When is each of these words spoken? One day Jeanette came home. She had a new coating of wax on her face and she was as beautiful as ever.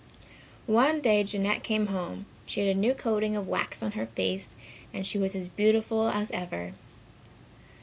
One 0.65 0.99
day 0.99 1.23
Jeanette 1.23 1.61
came 1.63 1.85
home. 1.85 2.25
She 2.47 2.59
had 2.65 2.69
a 2.75 2.79
new 2.79 2.95
coating 2.95 3.35
of 3.35 3.47
wax 3.47 3.83
on 3.83 3.91
her 3.91 4.07
face 4.07 4.55
and 4.91 5.05
she 5.05 5.19
was 5.19 5.35
as 5.35 5.47
beautiful 5.47 6.07
as 6.09 6.31
ever. 6.31 6.73